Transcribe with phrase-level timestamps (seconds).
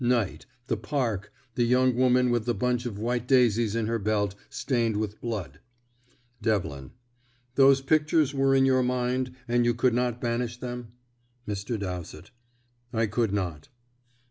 [0.03, 4.33] Night the park the young woman with the bunch of white daisies in her belt
[4.49, 5.59] stained with blood."
[6.41, 6.89] Devlin:
[7.53, 10.93] "Those pictures were in your mind, and you could not banish them?"
[11.47, 11.79] Mr.
[11.79, 12.31] Dowsett:
[12.91, 13.69] "I could not."